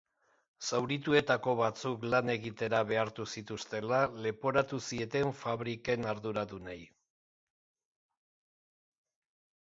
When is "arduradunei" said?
6.15-6.79